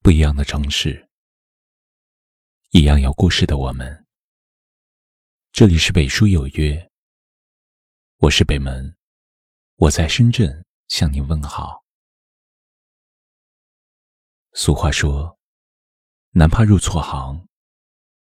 [0.00, 1.08] 不一样的城市，
[2.70, 4.06] 一样有故事的我们。
[5.52, 6.90] 这里是北书有约，
[8.18, 8.96] 我是北门，
[9.74, 11.84] 我在深圳向你问好。
[14.52, 15.38] 俗话说，
[16.30, 17.46] 男怕入错行，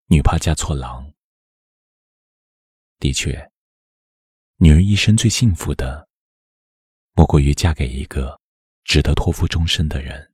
[0.07, 1.14] 女怕嫁错郎。
[3.00, 3.52] 的确，
[4.57, 6.09] 女人一生最幸福的，
[7.14, 8.39] 莫过于嫁给一个
[8.84, 10.30] 值得托付终身的人。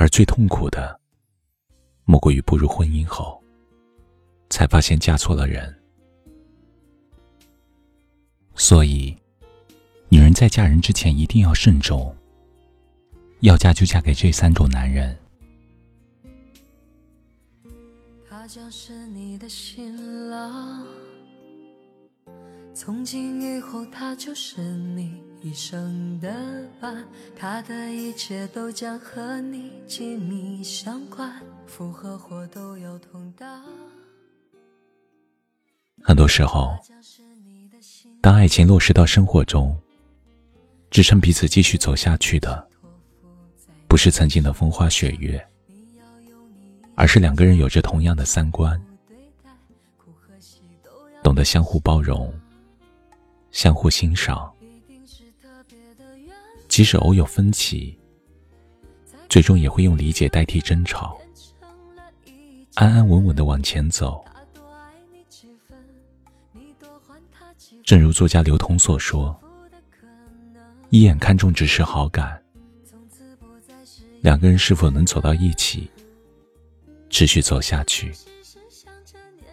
[0.00, 0.98] 而最痛苦的，
[2.06, 3.38] 莫过于步入婚姻后，
[4.48, 5.78] 才发现嫁错了人。
[8.54, 9.14] 所以，
[10.08, 12.16] 女人在嫁人之前一定要慎重。
[13.40, 15.14] 要嫁就嫁给这三种男人。
[18.26, 20.86] 他将是你的新郎，
[22.72, 25.29] 从今以后他就是你。
[25.42, 26.30] 一生的
[26.78, 27.02] 伴，
[27.34, 33.64] 他的一切都将和你紧密相关，福和祸都要同当。
[36.02, 36.76] 很多时候，
[38.20, 39.74] 当爱情落实到生活中，
[40.90, 42.68] 支撑彼此继续走下去的，
[43.88, 45.42] 不是曾经的风花雪月，
[46.94, 48.78] 而是两个人有着同样的三观，
[51.22, 52.30] 懂得相互包容，
[53.50, 54.52] 相互欣赏。
[56.70, 57.98] 即使偶有分歧，
[59.28, 61.18] 最终也会用理解代替争吵，
[62.74, 64.24] 安安稳稳的往前走。
[67.82, 69.36] 正如作家刘同所说
[70.90, 72.40] ：“一眼看中只是好感，
[74.20, 75.90] 两个人是否能走到一起，
[77.10, 78.12] 持续走下去，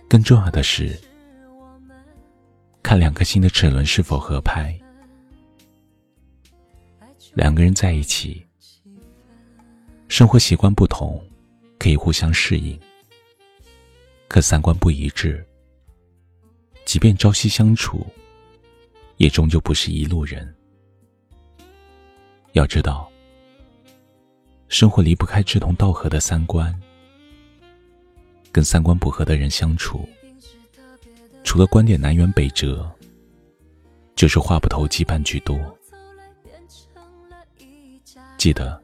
[0.08, 0.96] 更重要的是，
[2.84, 4.72] 看两颗心的齿轮是否合拍。”
[7.38, 8.44] 两个人在一起，
[10.08, 11.24] 生活习惯不同，
[11.78, 12.76] 可以互相适应；
[14.28, 15.46] 可三观不一致，
[16.84, 18.04] 即便朝夕相处，
[19.18, 20.52] 也终究不是一路人。
[22.54, 23.08] 要知道，
[24.68, 26.74] 生活离不开志同道合的三观，
[28.52, 30.10] 跟三观不合的人相处，
[31.44, 32.92] 除了观点南辕北辙，
[34.16, 35.77] 就是话不投机半句多。
[38.38, 38.80] 记得，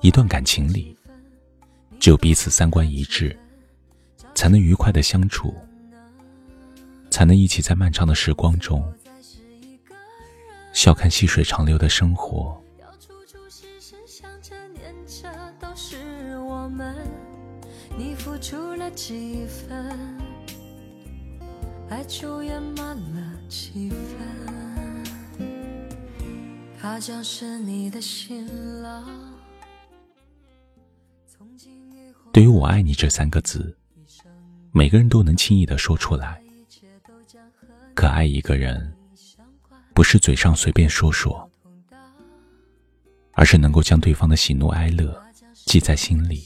[0.00, 0.96] 一段感情里，
[1.98, 3.38] 只有彼此三观一致，
[4.34, 5.54] 才能愉快的相处，
[7.10, 8.82] 才能一起在漫长的时光中，
[10.72, 12.58] 笑看细水长流的生活。
[17.98, 20.18] 你付出了几分，
[21.90, 24.39] 爱就圆满了几分。
[26.80, 28.46] 他将是你的新
[28.80, 29.04] 郎。
[32.32, 33.76] 对于“我爱你”这三个字，
[34.72, 36.42] 每个人都能轻易的说出来。
[37.94, 38.96] 可爱一个人，
[39.92, 41.50] 不是嘴上随便说说，
[43.32, 46.42] 而是能够将对方的喜怒哀乐记在心里。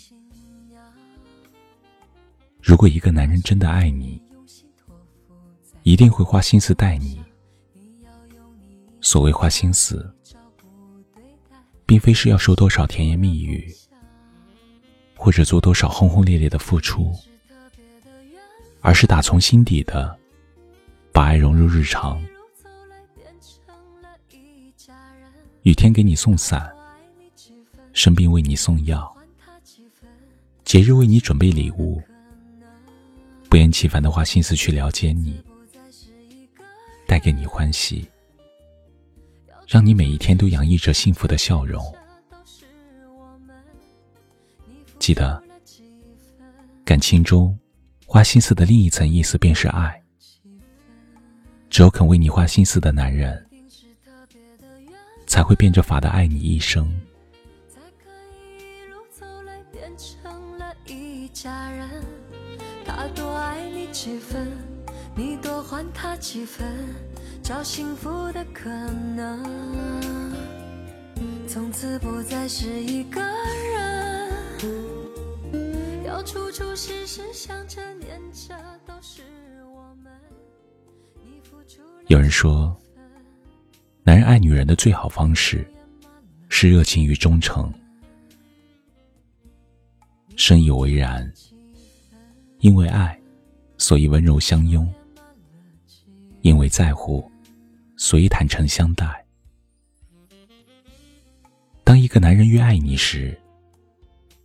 [2.61, 4.21] 如果一个男人真的爱你，
[5.85, 7.23] 一定会花心思待你。
[9.01, 10.13] 所谓花心思。
[11.87, 13.75] 并非是要说多少甜言蜜语，
[15.17, 17.13] 或者做多少轰轰烈烈的付出，
[18.81, 20.19] 而是打从心底的
[21.13, 22.23] 把爱融入日常。
[25.63, 26.71] 雨天给你送伞，
[27.93, 29.15] 生病为你送药，
[30.65, 32.03] 节日为你准备礼物，
[33.49, 35.43] 不厌其烦的花心思去了解你，
[37.07, 38.07] 带给你欢喜。
[39.75, 41.85] 让你每一天都洋溢着幸福的笑容。
[45.01, 45.43] 记得，
[46.85, 47.59] 感情中
[48.07, 50.01] 花心思的另一层意思便是爱。
[51.69, 53.45] 只有肯为你花心思的男人，
[55.27, 56.89] 才会变着法的爱你一生。
[62.85, 64.57] 他多爱你几分，
[65.17, 66.65] 你多还他几分。
[67.45, 68.71] 找幸福的可
[69.15, 69.45] 能，
[71.47, 74.33] 从此不再是一个人。
[76.07, 78.55] 要处处时时想着念着，
[78.87, 79.21] 都是
[79.75, 80.11] 我们。
[82.07, 82.75] 有人说，
[84.05, 85.71] 男人爱女人的最好方式
[86.49, 87.71] 是热情与忠诚。
[90.35, 91.31] 深以为然，
[92.61, 93.21] 因为爱，
[93.77, 94.89] 所以温柔相拥；
[96.41, 97.31] 因为在乎。
[98.05, 99.25] 所以坦诚相待。
[101.83, 103.35] 当一个男人越爱你时，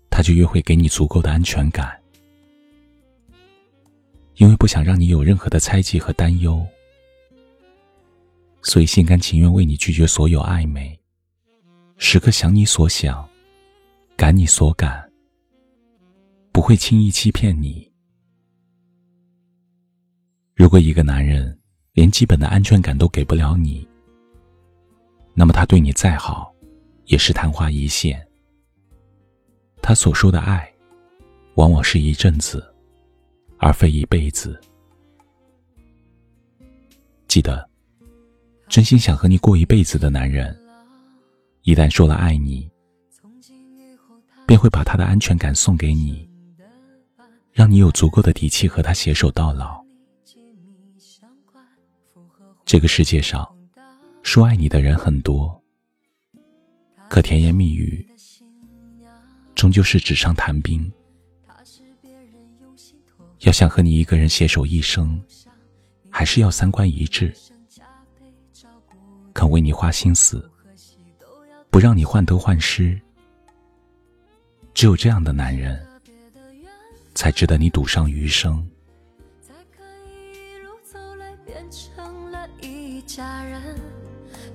[0.10, 2.02] 他就越会给你足够的安全感，
[4.36, 6.66] 因为不想让你有任何的猜忌和担忧，
[8.62, 10.98] 所以心甘情愿为你拒绝所有暧昧，
[11.98, 13.30] 时刻想你所想，
[14.16, 15.12] 感你所感，
[16.54, 17.92] 不会轻易欺骗你。
[20.56, 21.59] 如果一个男人
[22.00, 23.86] 连基本的安全感都给不了你，
[25.34, 26.50] 那么他对你再好，
[27.08, 28.26] 也是昙花一现。
[29.82, 30.74] 他所说的爱，
[31.56, 32.66] 往往是一阵子，
[33.58, 34.58] 而非一辈子。
[37.28, 37.70] 记得，
[38.70, 40.58] 真心想和你过一辈子的男人，
[41.64, 42.72] 一旦说了爱你，
[44.48, 46.30] 便会把他的安全感送给你，
[47.52, 49.89] 让你有足够的底气和他携手到老。
[52.70, 53.52] 这个世界上，
[54.22, 55.60] 说爱你的人很多，
[57.10, 58.08] 可甜言蜜语
[59.56, 60.80] 终究是纸上谈兵。
[63.40, 65.20] 要想和你一个人携手一生，
[66.12, 67.34] 还是要三观一致，
[69.34, 70.48] 肯为你花心思，
[71.72, 73.02] 不让你患得患失。
[74.76, 75.84] 只有这样的男人，
[77.16, 78.64] 才值得你赌上余生。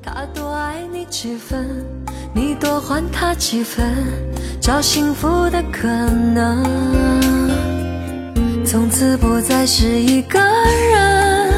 [0.04, 1.82] 他多爱你几分，
[2.34, 3.82] 你多还他几分，
[4.60, 6.62] 找幸福的可能。
[8.66, 10.38] 从此不再是一个
[10.92, 11.52] 人，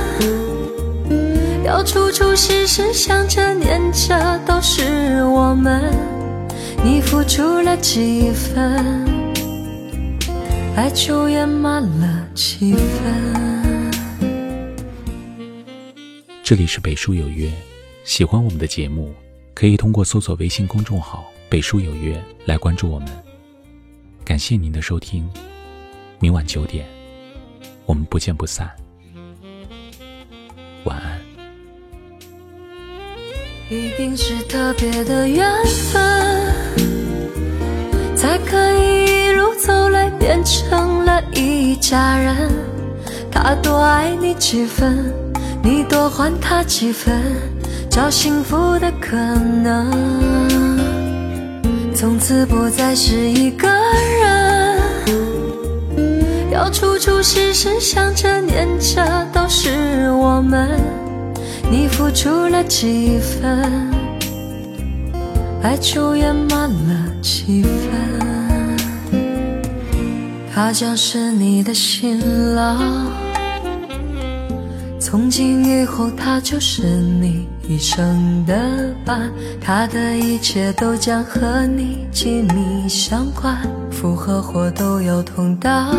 [1.65, 5.83] 要处处时时想着念着都是我们。
[6.85, 9.05] 你付出了几分，
[10.77, 13.13] 爱就圆满了几分。
[16.45, 17.51] 这里是北书有约，
[18.07, 19.13] 喜欢我们的节目，
[19.53, 23.09] 可以通过搜索微信公众号“北书有约”来关注我们。
[24.25, 25.29] 感谢您的收听，
[26.21, 26.87] 明晚九点，
[27.85, 28.71] 我们不见不散。
[30.85, 31.21] 晚安。
[33.69, 36.77] 一定是特别的缘分，
[38.15, 42.53] 才可以一路走来变成了一家人。
[43.33, 45.13] 他多爱你几分。
[45.63, 47.21] 你多还他几分，
[47.97, 49.91] 找幸福的可能。
[51.95, 53.67] 从此不再是一个
[54.21, 54.79] 人，
[56.53, 60.79] 要处处时时想着念着都是我们。
[61.71, 63.91] 你付出了几分，
[65.63, 67.73] 爱就圆满了几分。
[70.55, 73.07] 他将是你的新郎。
[75.01, 78.55] 从今以后，他就是你一生的
[79.05, 79.31] 伴，
[79.61, 83.59] 他的一切都将和你紧密相关，
[83.91, 85.95] 福和祸都有同当。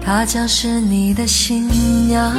[0.00, 1.68] 他将是你的新
[2.06, 2.32] 娘，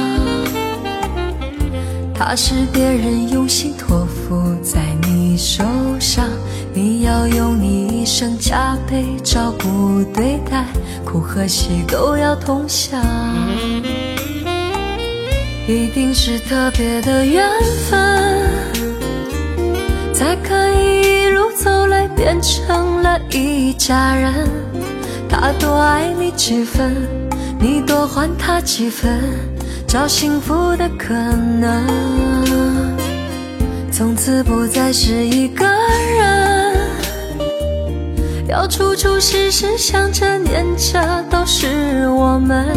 [2.14, 5.62] 他是别人用心托付在你手
[6.00, 6.26] 上，
[6.72, 10.64] 你要用你一生加倍照顾对待，
[11.04, 12.98] 苦和喜都要同享。
[15.68, 17.46] 一定是特别的缘
[17.90, 18.50] 分，
[20.14, 24.32] 才可以一路走来变成了一家人。
[25.28, 26.96] 他多爱你几分，
[27.60, 29.20] 你多还他几分，
[29.86, 31.84] 找幸福的可能。
[33.92, 36.76] 从此不再是一个人，
[38.48, 42.74] 要处处时时想着念着都是我们。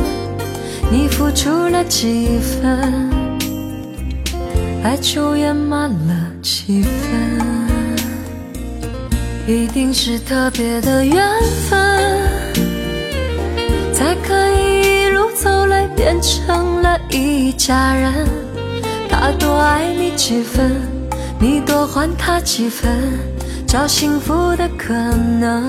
[0.91, 3.10] 你付出了几分，
[4.83, 6.91] 爱就圆满了几分。
[9.48, 11.25] 一定是特别的缘
[11.69, 12.19] 分，
[13.93, 18.27] 才可以一路走来变成了一家人。
[19.10, 20.74] 他多爱你几分，
[21.39, 22.91] 你多还他几分，
[23.65, 25.65] 找幸福的可能。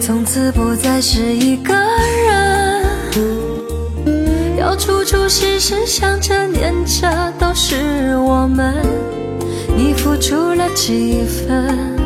[0.00, 2.59] 从此不再是一个人。
[4.58, 8.74] 要处处事事想着念着都是我们，
[9.76, 11.96] 你付出了几分，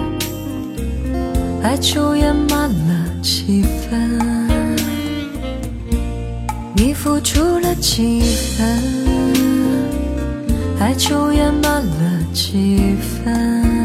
[1.62, 4.20] 爱就圆满了几分。
[6.76, 8.20] 你付出了几
[8.56, 8.66] 分，
[10.80, 13.84] 爱就圆满了几分。